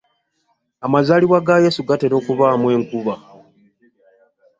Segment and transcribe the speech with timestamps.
[0.85, 3.15] Amazaalibwa ga Yesu gatera okubaamu enkuba.